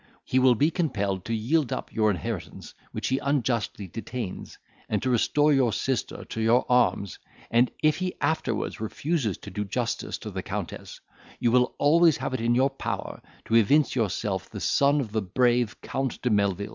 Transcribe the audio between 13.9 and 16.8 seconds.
yourself the son of the brave Count de Melvil."